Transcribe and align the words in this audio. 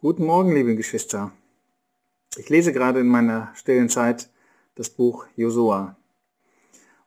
Guten 0.00 0.26
Morgen, 0.26 0.54
liebe 0.54 0.76
Geschwister. 0.76 1.32
Ich 2.36 2.48
lese 2.48 2.72
gerade 2.72 3.00
in 3.00 3.08
meiner 3.08 3.52
stillen 3.56 3.88
Zeit 3.88 4.30
das 4.76 4.90
Buch 4.90 5.26
Josua 5.34 5.96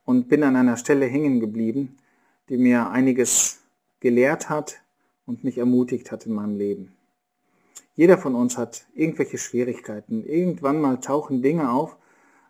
und 0.04 0.28
bin 0.28 0.42
an 0.42 0.56
einer 0.56 0.76
Stelle 0.76 1.06
hängen 1.06 1.40
geblieben, 1.40 1.96
die 2.50 2.58
mir 2.58 2.90
einiges 2.90 3.62
gelehrt 4.00 4.50
hat 4.50 4.82
und 5.24 5.42
mich 5.42 5.56
ermutigt 5.56 6.12
hat 6.12 6.26
in 6.26 6.34
meinem 6.34 6.58
Leben. 6.58 6.94
Jeder 7.94 8.18
von 8.18 8.34
uns 8.34 8.58
hat 8.58 8.84
irgendwelche 8.94 9.38
Schwierigkeiten. 9.38 10.22
Irgendwann 10.26 10.78
mal 10.78 11.00
tauchen 11.00 11.40
Dinge 11.40 11.70
auf, 11.72 11.96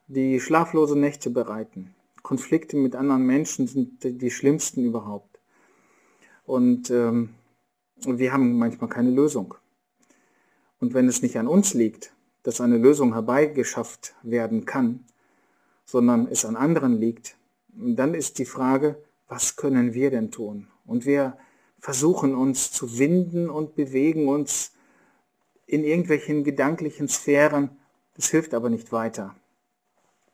die 0.09 0.41
schlaflose 0.41 0.99
Nächte 0.99 1.31
bereiten. 1.31 1.95
Konflikte 2.25 2.77
mit 2.77 2.97
anderen 2.97 3.25
Menschen 3.27 3.69
sind 3.69 4.03
die 4.03 4.31
schlimmsten 4.33 4.85
überhaupt. 4.85 5.39
Und 6.45 6.91
ähm, 6.91 7.29
wir 8.05 8.33
haben 8.33 8.59
manchmal 8.59 8.91
keine 8.91 9.13
Lösung. 9.13 9.55
Und 10.83 10.95
wenn 10.95 11.07
es 11.07 11.23
nicht 11.23 11.39
an 11.39 11.47
uns 11.47 11.75
liegt, 11.75 12.13
dass 12.43 12.61
eine 12.61 12.77
Lösung 12.77 13.13
herbeigeschafft 13.13 14.17
werden 14.25 14.65
kann, 14.65 15.05
sondern 15.85 16.27
es 16.27 16.45
an 16.45 16.57
anderen 16.57 16.99
liegt, 16.99 17.37
dann 17.69 18.15
ist 18.15 18.41
die 18.41 18.47
Frage, 18.47 19.01
was 19.29 19.55
können 19.55 19.95
wir 19.95 20.11
denn 20.11 20.33
tun? 20.33 20.67
Und 20.85 21.07
wir 21.07 21.37
versuchen 21.79 22.35
uns 22.35 22.73
zu 22.73 22.99
winden 22.99 23.49
und 23.49 23.77
bewegen 23.77 24.27
uns 24.27 24.73
in 25.67 25.85
irgendwelchen 25.85 26.43
gedanklichen 26.43 27.07
Sphären. 27.07 27.71
Das 28.17 28.31
hilft 28.31 28.53
aber 28.53 28.69
nicht 28.69 28.91
weiter. 28.91 29.37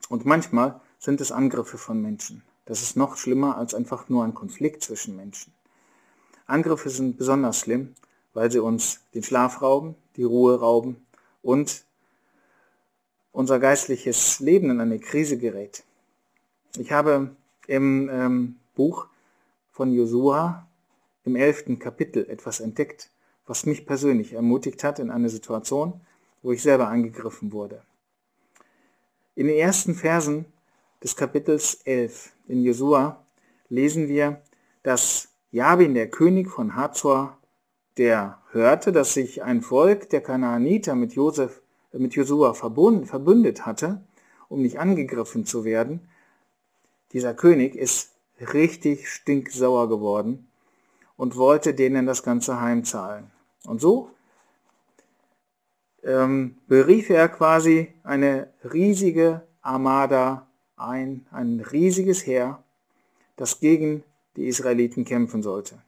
Und 0.09 0.24
manchmal 0.24 0.80
sind 0.99 1.21
es 1.21 1.30
Angriffe 1.30 1.77
von 1.77 2.01
Menschen. 2.01 2.43
Das 2.65 2.80
ist 2.80 2.96
noch 2.96 3.19
schlimmer 3.19 3.59
als 3.59 3.74
einfach 3.74 4.09
nur 4.09 4.24
ein 4.24 4.33
Konflikt 4.33 4.83
zwischen 4.83 5.15
Menschen. 5.15 5.52
Angriffe 6.46 6.88
sind 6.88 7.19
besonders 7.19 7.59
schlimm, 7.59 7.93
weil 8.33 8.51
sie 8.51 8.60
uns 8.62 9.01
den 9.12 9.23
Schlaf 9.23 9.60
rauben, 9.60 9.95
die 10.19 10.25
Ruhe 10.25 10.59
rauben 10.59 11.07
und 11.43 11.85
unser 13.33 13.61
geistliches 13.61 14.41
Leben 14.41 14.69
in 14.71 14.80
eine 14.80 14.99
Krise 14.99 15.38
gerät. 15.38 15.85
Ich 16.77 16.93
habe 16.93 17.37
im 17.69 18.10
ähm, 18.13 18.57
Buch 18.75 19.07
von 19.71 19.93
Josua 19.93 20.66
im 21.25 21.37
elften 21.37 21.79
Kapitel 21.79 22.29
etwas 22.29 22.59
entdeckt, 22.59 23.10
was 23.47 23.65
mich 23.65 23.87
persönlich 23.87 24.33
ermutigt 24.33 24.83
hat 24.83 24.99
in 24.99 25.10
einer 25.10 25.29
Situation, 25.29 26.01
wo 26.43 26.51
ich 26.51 26.63
selber 26.63 26.88
angegriffen 26.88 27.53
wurde. 27.53 27.82
In 29.37 29.47
den 29.47 29.57
ersten 29.57 29.95
Versen 29.95 30.47
des 31.01 31.15
Kapitels 31.15 31.75
11 31.85 32.32
in 32.49 32.65
Josua 32.65 33.25
lesen 33.69 34.09
wir, 34.09 34.43
dass 34.82 35.29
Jabin, 35.53 35.95
der 35.95 36.10
König 36.10 36.51
von 36.51 36.75
Hazor, 36.75 37.38
der 37.97 38.43
hörte, 38.52 38.93
dass 38.93 39.15
sich 39.15 39.43
ein 39.43 39.63
Volk 39.63 40.10
der 40.10 40.21
Kanaaniter 40.21 40.95
mit, 40.95 41.15
Josef, 41.15 41.60
mit 41.93 42.15
Josua 42.15 42.54
verbündet 42.54 43.66
hatte, 43.66 44.01
um 44.49 44.63
nicht 44.63 44.79
angegriffen 44.79 45.45
zu 45.45 45.65
werden, 45.65 46.09
dieser 47.13 47.35
König 47.35 47.74
ist 47.74 48.13
richtig 48.41 49.09
stinksauer 49.09 49.88
geworden 49.88 50.49
und 51.16 51.37
wollte 51.37 51.74
denen 51.74 52.07
das 52.07 52.23
Ganze 52.23 52.60
heimzahlen. 52.60 53.30
Und 53.65 53.80
so 53.80 54.10
ähm, 56.04 56.59
berief 56.69 57.10
er 57.10 57.29
quasi 57.29 57.93
eine 58.04 58.49
riesige 58.73 59.43
Armada 59.63 60.46
ein, 60.76 61.26
ein 61.30 61.60
riesiges 61.60 62.26
Heer, 62.26 62.63
das 63.37 63.60
gegen 63.60 64.04
die 64.37 64.47
Israeliten 64.47 65.04
kämpfen 65.04 65.43
sollte. 65.43 65.78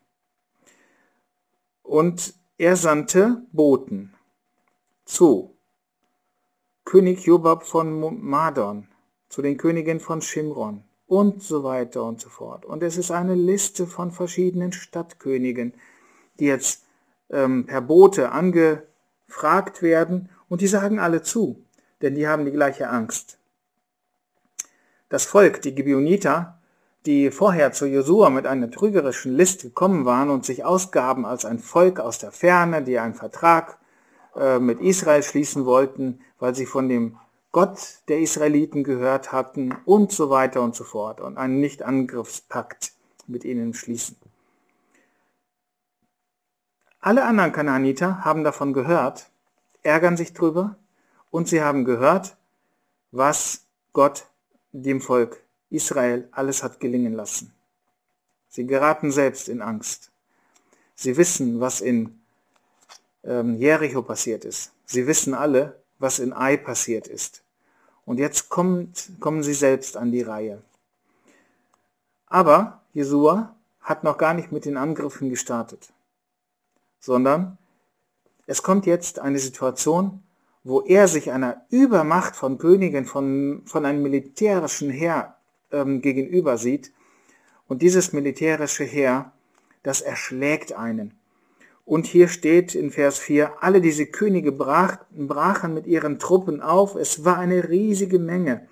Und 1.83 2.35
er 2.61 2.77
sandte 2.77 3.41
Boten 3.53 4.13
zu 5.07 5.57
König 6.85 7.25
Jobab 7.25 7.65
von 7.65 8.21
Madon, 8.23 8.87
zu 9.31 9.41
den 9.41 9.57
Königen 9.57 9.99
von 9.99 10.21
Shimron 10.21 10.85
und 11.07 11.43
so 11.43 11.65
weiter 11.65 12.05
und 12.05 12.21
so 12.21 12.29
fort. 12.29 12.67
Und 12.67 12.83
es 12.83 12.99
ist 12.99 13.13
eine 13.13 13.35
Liste 13.35 13.87
von 13.87 14.11
verschiedenen 14.11 14.73
Stadtkönigen, 14.73 15.73
die 16.39 16.45
jetzt 16.45 16.85
ähm, 17.31 17.65
per 17.65 17.81
Bote 17.81 18.31
angefragt 18.31 19.81
werden 19.81 20.29
und 20.51 20.61
die 20.61 20.67
sagen 20.67 20.99
alle 20.99 21.23
zu, 21.23 21.65
denn 22.03 22.15
die 22.15 22.29
haben 22.29 22.45
die 22.45 22.53
gleiche 22.53 22.91
Angst. 22.91 23.39
Das 25.09 25.25
Volk, 25.25 25.63
die 25.63 25.75
Gibeoniter, 25.75 26.60
die 27.07 27.31
vorher 27.31 27.73
zu 27.73 27.87
Josua 27.87 28.31
mit 28.31 28.47
einer 28.47 28.71
trügerischen 28.71 29.35
List 29.35 29.63
gekommen 29.63 30.05
waren 30.05 30.31
und 30.31 30.45
sich 30.45 30.65
ausgaben 30.65 31.25
als 31.25 31.45
ein 31.45 31.59
Volk 31.59 31.99
aus 31.99 32.19
der 32.19 32.33
Ferne, 32.33 32.83
die 32.83 32.99
einen 32.99 33.15
Vertrag 33.15 33.79
äh, 34.37 34.59
mit 34.59 34.81
Israel 34.81 35.23
schließen 35.23 35.65
wollten, 35.65 36.21
weil 36.39 36.55
sie 36.55 36.67
von 36.67 36.89
dem 36.89 37.17
Gott 37.53 38.01
der 38.09 38.21
Israeliten 38.21 38.85
gehört 38.85 39.33
hatten 39.33 39.75
und 39.85 40.13
so 40.13 40.31
weiter 40.31 40.63
und 40.63 40.77
so 40.77 40.85
fort 40.85 41.21
und 41.21 41.37
einen 41.37 41.59
Nichtangriffspakt 41.61 42.93
mit 43.27 43.45
ihnen 43.45 43.75
schließen. 43.75 44.17
Alle 47.01 47.25
anderen 47.25 47.53
Kanaaniter 47.53 48.25
haben 48.25 48.45
davon 48.45 48.73
gehört, 48.73 49.31
ärgern 49.83 50.17
sich 50.17 50.35
drüber 50.35 50.77
und 51.31 51.49
sie 51.49 51.63
haben 51.63 51.85
gehört, 51.85 52.37
was 53.11 53.67
Gott 53.93 54.27
dem 54.73 55.01
Volk 55.01 55.43
Israel 55.71 56.29
alles 56.33 56.63
hat 56.63 56.81
gelingen 56.81 57.15
lassen. 57.15 57.53
Sie 58.49 58.67
geraten 58.67 59.13
selbst 59.13 59.49
in 59.49 59.63
Angst. 59.63 60.11
Sie 60.97 61.17
wissen, 61.17 61.61
was 61.61 61.81
in 61.81 62.21
ähm, 63.23 63.57
Jericho 63.57 64.03
passiert 64.03 64.45
ist. 64.45 64.73
Sie 64.85 65.07
wissen 65.07 65.35
alle, 65.35 65.81
was 65.99 66.19
in 66.19 66.33
Ai 66.33 66.57
passiert 66.57 67.07
ist. 67.07 67.43
Und 68.05 68.19
jetzt 68.19 68.49
kommt, 68.49 69.13
kommen 69.21 69.43
sie 69.43 69.55
selbst 69.55 69.97
an 69.97 70.11
die 70.11 70.23
Reihe. 70.23 70.63
Aber 72.27 72.83
Jesua 72.93 73.55
hat 73.81 74.05
noch 74.05 74.19
gar 74.19 74.35
nicht 74.35 74.53
mit 74.53 74.65
den 74.65 74.77
Angriffen 74.77 75.31
gestartet, 75.31 75.93
sondern 76.99 77.57
es 78.47 78.63
kommt 78.63 78.87
jetzt 78.87 79.21
eine 79.21 79.39
Situation, 79.39 80.23
wo 80.65 80.81
er 80.83 81.09
sich 81.09 81.31
einer 81.31 81.65
Übermacht 81.71 82.37
von 82.37 82.59
Königen, 82.59 83.07
von, 83.07 83.63
von 83.65 83.87
einem 83.87 84.03
militärischen 84.03 84.91
Heer 84.91 85.37
ähm, 85.73 86.01
gegenüber 86.01 86.59
sieht. 86.59 86.93
Und 87.69 87.83
dieses 87.83 88.13
militärische 88.13 88.85
Heer, 88.85 89.33
das 89.83 90.01
erschlägt 90.01 90.73
einen. 90.73 91.15
Und 91.85 92.07
hier 92.07 92.29
steht 92.29 92.77
in 92.77 92.93
Vers 92.93 93.19
4, 93.19 93.63
alle 93.63 93.81
diese 93.81 94.07
Könige 94.07 94.53
brach, 94.53 94.99
brachen 95.11 95.75
mit 95.75 95.89
ihren 95.89 96.21
Truppen 96.21 96.61
auf. 96.61 96.95
Es 96.95 97.25
war 97.25 97.39
eine 97.39 97.69
riesige 97.69 98.21
Menge, 98.21 98.69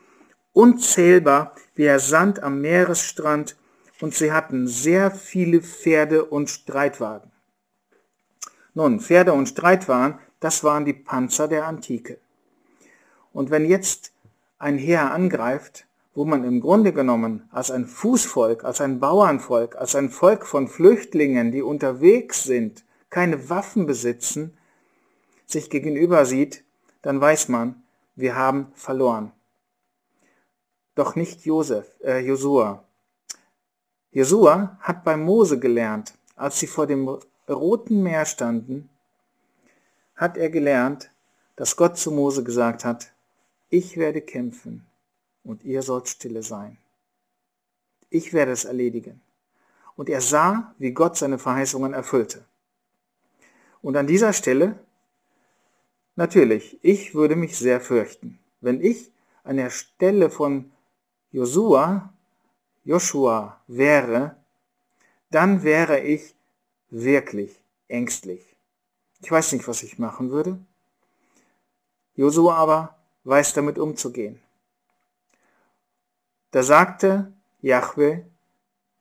unzählbar 0.52 1.54
wie 1.74 1.82
der 1.82 1.98
Sand 1.98 2.42
am 2.42 2.60
Meeresstrand. 2.60 3.56
Und 4.00 4.14
sie 4.14 4.30
hatten 4.30 4.68
sehr 4.68 5.10
viele 5.10 5.62
Pferde 5.62 6.26
und 6.26 6.48
Streitwagen. 6.48 7.32
Nun, 8.74 9.00
Pferde 9.00 9.32
und 9.32 9.48
Streitwagen, 9.48 10.20
das 10.38 10.62
waren 10.62 10.84
die 10.84 10.92
Panzer 10.92 11.48
der 11.48 11.66
Antike. 11.66 12.20
Und 13.32 13.50
wenn 13.50 13.64
jetzt 13.64 14.12
ein 14.60 14.78
Heer 14.78 15.10
angreift, 15.10 15.87
wo 16.18 16.24
man 16.24 16.42
im 16.42 16.60
Grunde 16.60 16.92
genommen 16.92 17.48
als 17.52 17.70
ein 17.70 17.86
Fußvolk, 17.86 18.64
als 18.64 18.80
ein 18.80 18.98
Bauernvolk, 18.98 19.76
als 19.76 19.94
ein 19.94 20.10
Volk 20.10 20.46
von 20.46 20.66
Flüchtlingen, 20.66 21.52
die 21.52 21.62
unterwegs 21.62 22.42
sind, 22.42 22.84
keine 23.08 23.48
Waffen 23.50 23.86
besitzen, 23.86 24.58
sich 25.46 25.70
gegenüber 25.70 26.26
sieht, 26.26 26.64
dann 27.02 27.20
weiß 27.20 27.50
man, 27.50 27.84
wir 28.16 28.34
haben 28.34 28.72
verloren. 28.74 29.30
Doch 30.96 31.14
nicht 31.14 31.44
Josef, 31.44 31.86
äh, 32.02 32.18
Josua. 32.18 32.82
Josua 34.10 34.76
hat 34.80 35.04
bei 35.04 35.16
Mose 35.16 35.60
gelernt, 35.60 36.14
als 36.34 36.58
sie 36.58 36.66
vor 36.66 36.88
dem 36.88 37.06
Roten 37.48 38.02
Meer 38.02 38.24
standen, 38.24 38.90
hat 40.16 40.36
er 40.36 40.50
gelernt, 40.50 41.12
dass 41.54 41.76
Gott 41.76 41.96
zu 41.96 42.10
Mose 42.10 42.42
gesagt 42.42 42.84
hat, 42.84 43.12
ich 43.70 43.96
werde 43.96 44.20
kämpfen 44.20 44.87
und 45.48 45.64
ihr 45.64 45.82
sollt 45.82 46.08
stille 46.08 46.42
sein. 46.42 46.76
Ich 48.10 48.34
werde 48.34 48.52
es 48.52 48.66
erledigen. 48.66 49.22
Und 49.96 50.10
er 50.10 50.20
sah, 50.20 50.74
wie 50.76 50.92
Gott 50.92 51.16
seine 51.16 51.38
Verheißungen 51.38 51.94
erfüllte. 51.94 52.44
Und 53.80 53.96
an 53.96 54.06
dieser 54.06 54.34
Stelle, 54.34 54.78
natürlich, 56.16 56.78
ich 56.82 57.14
würde 57.14 57.34
mich 57.34 57.56
sehr 57.56 57.80
fürchten, 57.80 58.38
wenn 58.60 58.82
ich 58.82 59.10
an 59.42 59.56
der 59.56 59.70
Stelle 59.70 60.28
von 60.28 60.70
Josua, 61.32 62.12
Joshua 62.84 63.58
wäre, 63.66 64.36
dann 65.30 65.62
wäre 65.62 66.00
ich 66.00 66.34
wirklich 66.90 67.58
ängstlich. 67.88 68.44
Ich 69.22 69.30
weiß 69.30 69.52
nicht, 69.52 69.66
was 69.66 69.82
ich 69.82 69.98
machen 69.98 70.30
würde. 70.30 70.58
Josua 72.16 72.54
aber 72.56 72.98
weiß 73.24 73.54
damit 73.54 73.78
umzugehen. 73.78 74.42
Da 76.50 76.62
sagte 76.62 77.32
Jahwe 77.60 78.24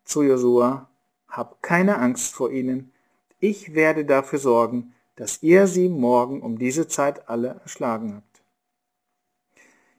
zu 0.03 0.21
Josua, 0.23 0.89
hab 1.29 1.61
keine 1.61 1.97
Angst 1.97 2.33
vor 2.33 2.51
ihnen, 2.51 2.91
ich 3.39 3.73
werde 3.73 4.03
dafür 4.03 4.39
sorgen, 4.39 4.93
dass 5.15 5.43
ihr 5.43 5.67
sie 5.67 5.89
morgen 5.89 6.41
um 6.41 6.57
diese 6.57 6.87
Zeit 6.87 7.29
alle 7.29 7.59
erschlagen 7.63 8.15
habt. 8.15 8.27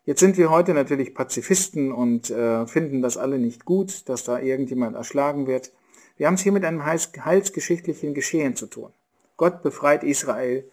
Jetzt 0.05 0.21
sind 0.21 0.39
wir 0.39 0.51
heute 0.51 0.75
natürlich 0.75 1.15
Pazifisten 1.15 1.93
und 1.93 2.31
äh, 2.31 2.67
finden 2.67 3.03
das 3.03 3.17
alle 3.17 3.39
nicht 3.39 3.65
gut, 3.65 4.09
dass 4.09 4.25
da 4.25 4.39
irgendjemand 4.41 4.97
erschlagen 4.97 5.47
wird. 5.47 5.73
Wir 6.17 6.27
haben 6.27 6.35
es 6.35 6.43
hier 6.43 6.53
mit 6.53 6.65
einem 6.65 6.85
heilsgeschichtlichen 6.85 8.15
Geschehen 8.15 8.57
zu 8.57 8.67
tun. 8.67 8.93
Gott 9.37 9.63
befreit 9.63 10.05
Israel, 10.05 10.65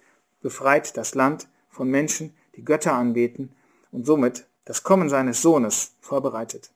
befreit 0.42 0.98
das 0.98 1.16
Land 1.16 1.48
von 1.70 1.90
Menschen, 1.90 2.34
die 2.56 2.64
Götter 2.64 2.94
anbeten 2.94 3.52
und 3.92 4.06
somit 4.06 4.48
das 4.66 4.84
Kommen 4.84 5.10
seines 5.10 5.42
Sohnes 5.42 5.96
vorbereitet. 6.02 6.72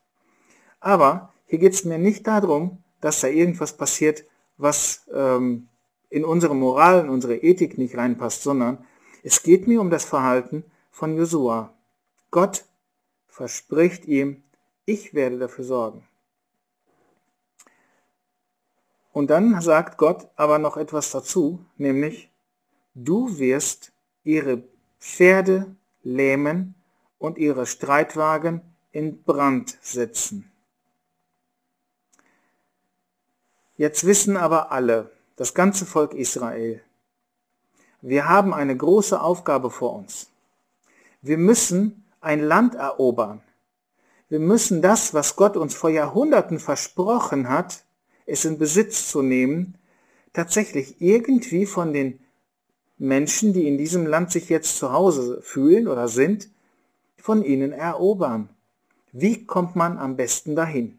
Aber 0.80 1.32
hier 1.46 1.58
geht 1.58 1.74
es 1.74 1.84
mir 1.84 1.98
nicht 1.98 2.26
darum, 2.26 2.82
dass 3.00 3.20
da 3.20 3.28
irgendwas 3.28 3.76
passiert, 3.76 4.24
was 4.56 5.02
ähm, 5.12 5.68
in 6.08 6.24
unsere 6.24 6.54
Moral, 6.54 7.00
in 7.00 7.08
unsere 7.10 7.36
Ethik 7.36 7.78
nicht 7.78 7.96
reinpasst, 7.96 8.42
sondern 8.42 8.84
es 9.22 9.42
geht 9.42 9.66
mir 9.66 9.80
um 9.80 9.90
das 9.90 10.04
Verhalten 10.04 10.64
von 10.90 11.16
Josua. 11.16 11.72
Gott 12.30 12.64
verspricht 13.26 14.06
ihm, 14.06 14.42
ich 14.84 15.14
werde 15.14 15.38
dafür 15.38 15.64
sorgen. 15.64 16.06
Und 19.12 19.30
dann 19.30 19.60
sagt 19.60 19.98
Gott 19.98 20.28
aber 20.36 20.58
noch 20.58 20.76
etwas 20.76 21.10
dazu, 21.10 21.64
nämlich, 21.76 22.30
du 22.94 23.38
wirst 23.38 23.92
ihre 24.24 24.62
Pferde 25.00 25.74
lähmen 26.02 26.74
und 27.20 27.38
ihre 27.38 27.66
Streitwagen 27.66 28.62
in 28.90 29.22
Brand 29.22 29.78
setzen. 29.80 30.50
Jetzt 33.76 34.04
wissen 34.04 34.36
aber 34.36 34.72
alle, 34.72 35.12
das 35.36 35.54
ganze 35.54 35.86
Volk 35.86 36.14
Israel, 36.14 36.82
wir 38.02 38.28
haben 38.28 38.52
eine 38.52 38.76
große 38.76 39.20
Aufgabe 39.20 39.70
vor 39.70 39.94
uns. 39.94 40.28
Wir 41.22 41.38
müssen 41.38 42.04
ein 42.20 42.40
Land 42.40 42.74
erobern. 42.74 43.42
Wir 44.30 44.40
müssen 44.40 44.80
das, 44.80 45.12
was 45.12 45.36
Gott 45.36 45.56
uns 45.56 45.74
vor 45.74 45.90
Jahrhunderten 45.90 46.58
versprochen 46.58 47.48
hat, 47.48 47.84
es 48.24 48.44
in 48.44 48.58
Besitz 48.58 49.08
zu 49.08 49.22
nehmen, 49.22 49.76
tatsächlich 50.32 51.00
irgendwie 51.00 51.66
von 51.66 51.92
den 51.92 52.20
Menschen, 52.96 53.52
die 53.52 53.66
in 53.68 53.76
diesem 53.76 54.06
Land 54.06 54.30
sich 54.30 54.48
jetzt 54.48 54.78
zu 54.78 54.92
Hause 54.92 55.42
fühlen 55.42 55.88
oder 55.88 56.08
sind, 56.08 56.48
von 57.20 57.44
ihnen 57.44 57.72
erobern. 57.72 58.48
Wie 59.12 59.44
kommt 59.46 59.76
man 59.76 59.98
am 59.98 60.16
besten 60.16 60.56
dahin? 60.56 60.98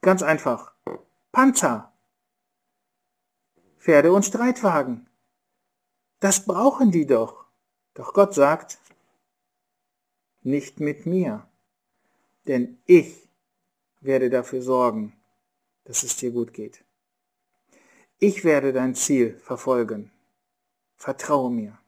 Ganz 0.00 0.22
einfach. 0.22 0.72
Panzer. 1.32 1.92
Pferde 3.78 4.12
und 4.12 4.24
Streitwagen. 4.24 5.08
Das 6.18 6.44
brauchen 6.44 6.90
die 6.90 7.06
doch. 7.06 7.46
Doch 7.94 8.12
Gott 8.12 8.34
sagt, 8.34 8.78
nicht 10.42 10.80
mit 10.80 11.06
mir, 11.06 11.46
denn 12.46 12.78
ich 12.86 13.28
werde 14.00 14.30
dafür 14.30 14.62
sorgen, 14.62 15.14
dass 15.84 16.02
es 16.02 16.16
dir 16.16 16.30
gut 16.30 16.52
geht. 16.52 16.84
Ich 18.18 18.44
werde 18.44 18.72
dein 18.72 18.94
Ziel 18.94 19.38
verfolgen. 19.40 20.10
Vertraue 20.96 21.50
mir. 21.50 21.78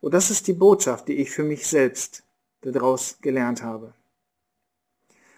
Und 0.00 0.14
das 0.14 0.30
ist 0.30 0.46
die 0.46 0.54
Botschaft, 0.54 1.08
die 1.08 1.16
ich 1.16 1.30
für 1.30 1.42
mich 1.42 1.66
selbst 1.66 2.22
daraus 2.62 3.18
gelernt 3.20 3.62
habe. 3.62 3.92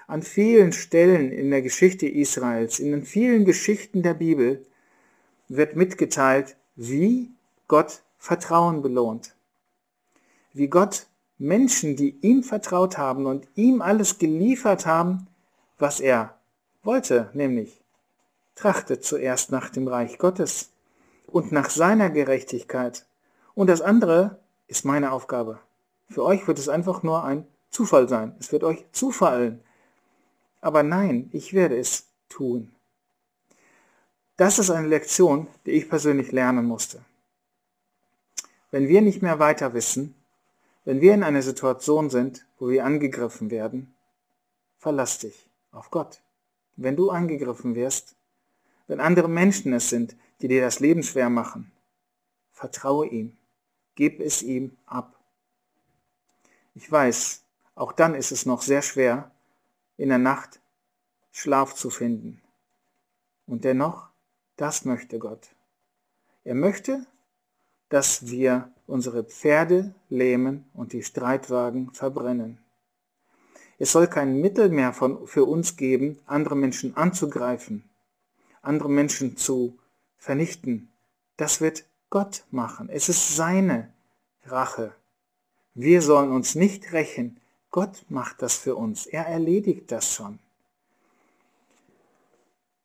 An 0.07 0.23
vielen 0.23 0.73
Stellen 0.73 1.33
in 1.33 1.51
der 1.51 1.63
Geschichte 1.63 2.07
Israels, 2.07 2.79
in 2.79 2.93
den 2.93 3.05
vielen 3.05 3.45
Geschichten 3.45 4.03
der 4.03 4.15
Bibel 4.15 4.65
wird 5.49 5.77
mitgeteilt, 5.77 6.57
wie 6.77 7.31
Gott 7.69 8.03
Vertrauen 8.19 8.83
belohnt. 8.83 9.35
Wie 10.53 10.69
Gott 10.69 11.07
Menschen, 11.39 11.97
die 11.97 12.11
ihm 12.21 12.45
vertraut 12.45 12.99
haben 12.99 13.27
und 13.27 13.49
ihm 13.57 13.83
alles 13.83 14.19
geliefert 14.19 14.87
haben, 14.87 15.27
was 15.79 15.99
er 15.99 16.39
wollte, 16.83 17.31
nämlich 17.33 17.81
trachtet 18.55 19.05
zuerst 19.05 19.51
nach 19.51 19.71
dem 19.71 19.89
Reich 19.89 20.19
Gottes 20.19 20.71
und 21.27 21.53
nach 21.53 21.71
seiner 21.71 22.11
Gerechtigkeit. 22.11 23.07
Und 23.55 23.69
das 23.69 23.81
andere 23.81 24.39
ist 24.73 24.87
meine 24.87 25.13
Aufgabe. 25.13 25.61
Für 26.09 26.25
euch 26.25 26.49
wird 26.49 26.59
es 26.59 26.71
einfach 26.71 27.03
nur 27.03 27.25
ein 27.25 27.47
Zufall 27.69 28.09
sein. 28.09 28.35
Es 28.41 28.53
wird 28.53 28.65
euch 28.65 28.87
zufallen. 28.93 29.61
Aber 30.63 30.83
nein, 30.83 31.29
ich 31.33 31.53
werde 31.53 31.77
es 31.77 32.09
tun. 32.31 32.75
Das 34.39 34.59
ist 34.59 34.71
eine 34.71 34.89
Lektion, 34.89 35.47
die 35.67 35.73
ich 35.73 35.91
persönlich 35.91 36.33
lernen 36.33 36.65
musste. 36.65 37.05
Wenn 38.71 38.89
wir 38.89 39.03
nicht 39.03 39.21
mehr 39.21 39.39
weiter 39.39 39.75
wissen, 39.75 40.15
wenn 40.87 41.03
wir 41.03 41.13
in 41.13 41.23
einer 41.23 41.43
Situation 41.43 42.09
sind, 42.09 42.47
wo 42.59 42.71
wir 42.71 42.87
angegriffen 42.87 43.51
werden, 43.51 43.95
verlass 44.79 45.19
dich 45.19 45.51
auf 45.71 45.91
Gott. 45.91 46.23
Wenn 46.77 46.97
du 46.97 47.11
angegriffen 47.11 47.75
wirst, 47.75 48.17
wenn 48.87 49.01
andere 49.01 49.29
Menschen 49.29 49.75
es 49.75 49.91
sind, 49.91 50.17
die 50.41 50.49
dir 50.49 50.63
das 50.63 50.81
Leben 50.81 51.03
schwer 51.03 51.29
machen, 51.29 51.71
vertraue 52.53 53.07
ihm, 53.07 53.37
gib 53.95 54.21
es 54.21 54.43
ihm 54.43 54.77
ab. 54.87 55.19
Ich 56.75 56.91
weiß, 56.91 57.45
auch 57.75 57.93
dann 57.93 58.15
ist 58.15 58.33
es 58.33 58.47
noch 58.47 58.63
sehr 58.63 58.83
schwer, 58.83 59.31
in 59.97 60.09
der 60.09 60.19
Nacht 60.19 60.61
Schlaf 61.31 61.75
zu 61.75 61.91
finden. 61.91 62.43
Und 63.47 63.65
dennoch, 63.65 64.09
das 64.57 64.85
möchte 64.85 65.19
Gott. 65.19 65.49
Er 66.45 66.55
möchte, 66.55 67.07
dass 67.89 68.29
wir 68.29 68.73
unsere 68.87 69.25
Pferde 69.25 69.95
lähmen 70.09 70.69
und 70.75 70.93
die 70.93 71.03
Streitwagen 71.03 71.93
verbrennen. 71.93 72.59
Es 73.79 73.93
soll 73.93 74.07
kein 74.07 74.41
Mittel 74.41 74.69
mehr 74.69 74.93
von, 74.93 75.27
für 75.27 75.45
uns 75.45 75.77
geben, 75.77 76.21
andere 76.27 76.57
Menschen 76.57 76.97
anzugreifen, 76.97 77.91
andere 78.61 78.89
Menschen 78.89 79.37
zu 79.37 79.79
vernichten. 80.17 80.93
Das 81.37 81.61
wird 81.61 81.85
Gott 82.13 82.45
machen. 82.51 82.91
Es 82.91 83.09
ist 83.09 83.37
seine 83.37 83.91
Rache. 84.45 84.93
Wir 85.73 86.03
sollen 86.03 86.31
uns 86.31 86.55
nicht 86.55 86.93
rächen. 86.93 87.41
Gott 87.71 88.05
macht 88.11 88.43
das 88.43 88.55
für 88.59 88.77
uns. 88.77 89.07
Er 89.07 89.27
erledigt 89.27 89.91
das 89.91 90.13
schon. 90.13 90.39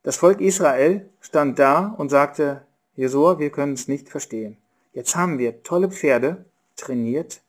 Das 0.04 0.16
Volk 0.16 0.40
Israel 0.40 1.10
stand 1.20 1.60
da 1.60 1.88
und 1.98 2.08
sagte, 2.08 2.66
Jesua, 2.96 3.38
wir 3.38 3.50
können 3.50 3.74
es 3.74 3.90
nicht 3.90 4.08
verstehen. 4.08 4.56
Jetzt 4.94 5.18
haben 5.18 5.40
wir 5.40 5.62
tolle 5.62 5.92
Pferde 5.92 6.46
trainiert, 6.78 7.42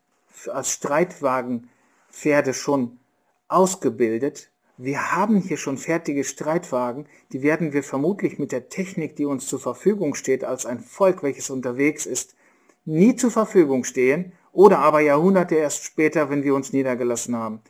als 0.48 0.72
Streitwagenpferde 0.72 2.54
schon 2.54 2.98
ausgebildet. 3.46 4.50
Wir 4.80 5.10
haben 5.10 5.40
hier 5.40 5.56
schon 5.56 5.76
fertige 5.76 6.22
Streitwagen, 6.22 7.06
die 7.32 7.42
werden 7.42 7.72
wir 7.72 7.82
vermutlich 7.82 8.38
mit 8.38 8.52
der 8.52 8.68
Technik, 8.68 9.16
die 9.16 9.24
uns 9.24 9.48
zur 9.48 9.58
Verfügung 9.58 10.14
steht, 10.14 10.44
als 10.44 10.66
ein 10.66 10.78
Volk, 10.78 11.24
welches 11.24 11.50
unterwegs 11.50 12.06
ist, 12.06 12.36
nie 12.84 13.16
zur 13.16 13.32
Verfügung 13.32 13.82
stehen 13.82 14.32
oder 14.52 14.78
aber 14.78 15.00
Jahrhunderte 15.00 15.56
erst 15.56 15.82
später, 15.82 16.30
wenn 16.30 16.44
wir 16.44 16.54
uns 16.54 16.72
niedergelassen 16.72 17.34
haben. 17.34 17.60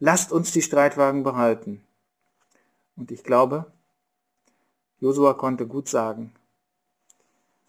Lasst 0.00 0.32
uns 0.32 0.50
die 0.50 0.62
Streitwagen 0.62 1.22
behalten. 1.22 1.84
Und 2.96 3.12
ich 3.12 3.22
glaube, 3.22 3.72
Josua 4.98 5.34
konnte 5.34 5.68
gut 5.68 5.88
sagen, 5.88 6.32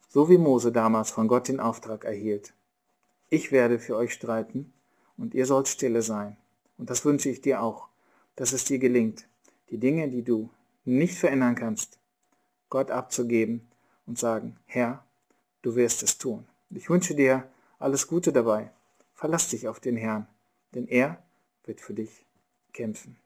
so 0.10 0.30
wie 0.30 0.40
Mose 0.40 0.72
damals 0.72 1.12
von 1.12 1.28
Gott 1.28 1.48
den 1.48 1.60
Auftrag 1.60 2.06
erhielt. 2.06 2.56
Ich 3.30 3.52
werde 3.52 3.78
für 3.78 3.96
euch 3.96 4.14
streiten 4.14 4.74
und 5.16 5.36
ihr 5.36 5.46
sollt 5.46 5.68
stille 5.68 6.02
sein. 6.02 6.38
Und 6.80 6.90
das 6.90 7.06
wünsche 7.06 7.30
ich 7.30 7.42
dir 7.42 7.62
auch, 7.62 7.93
dass 8.36 8.54
es 8.54 8.66
dir 8.66 8.80
gelingt, 8.80 9.28
die 9.70 9.78
Dinge, 9.78 10.10
die 10.10 10.24
du 10.24 10.50
nicht 10.86 11.18
verändern 11.18 11.56
kannst, 11.56 12.00
Gott 12.70 12.92
abzugeben 12.92 13.68
und 14.06 14.18
sagen, 14.18 14.58
Herr, 14.66 15.06
du 15.62 15.76
wirst 15.76 16.04
es 16.04 16.18
tun. 16.18 16.46
Ich 16.70 16.90
wünsche 16.90 17.16
dir 17.16 17.48
alles 17.80 18.08
Gute 18.08 18.34
dabei. 18.34 18.72
Verlass 19.14 19.50
dich 19.50 19.68
auf 19.68 19.80
den 19.80 19.96
Herrn, 19.96 20.28
denn 20.74 20.88
er 20.88 21.24
wird 21.66 21.82
für 21.82 21.94
dich 21.94 22.26
kämpfen. 22.74 23.18